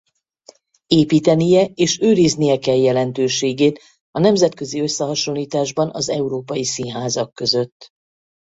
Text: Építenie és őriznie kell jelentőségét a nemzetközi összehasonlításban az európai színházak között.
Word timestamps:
Építenie 0.87 1.65
és 1.65 1.99
őriznie 1.99 2.59
kell 2.59 2.75
jelentőségét 2.75 3.79
a 4.11 4.19
nemzetközi 4.19 4.81
összehasonlításban 4.81 5.89
az 5.93 6.09
európai 6.09 6.63
színházak 6.65 7.33
között. 7.33 7.89